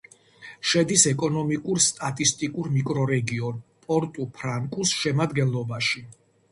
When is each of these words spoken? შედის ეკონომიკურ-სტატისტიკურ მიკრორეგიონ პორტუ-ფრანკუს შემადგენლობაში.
შედის 0.69 1.03
ეკონომიკურ-სტატისტიკურ 1.11 2.73
მიკრორეგიონ 2.79 3.63
პორტუ-ფრანკუს 3.87 4.99
შემადგენლობაში. 5.03 6.09